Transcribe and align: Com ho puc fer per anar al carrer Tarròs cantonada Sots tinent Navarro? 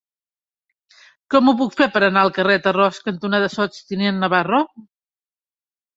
Com 1.33 1.51
ho 1.51 1.55
puc 1.59 1.75
fer 1.83 1.89
per 1.97 2.01
anar 2.07 2.23
al 2.27 2.33
carrer 2.37 2.57
Tarròs 2.69 3.03
cantonada 3.11 3.53
Sots 3.59 3.85
tinent 3.93 4.19
Navarro? 4.25 4.67